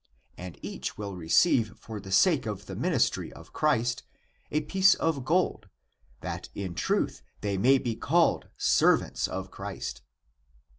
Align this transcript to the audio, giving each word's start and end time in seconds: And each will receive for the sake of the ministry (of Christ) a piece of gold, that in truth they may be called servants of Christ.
And 0.35 0.57
each 0.63 0.97
will 0.97 1.15
receive 1.15 1.77
for 1.77 1.99
the 1.99 2.11
sake 2.11 2.47
of 2.47 2.65
the 2.65 2.75
ministry 2.75 3.31
(of 3.31 3.53
Christ) 3.53 4.01
a 4.49 4.61
piece 4.61 4.95
of 4.95 5.23
gold, 5.23 5.69
that 6.21 6.49
in 6.55 6.73
truth 6.73 7.21
they 7.41 7.55
may 7.55 7.77
be 7.77 7.95
called 7.95 8.47
servants 8.57 9.27
of 9.27 9.51
Christ. 9.51 10.01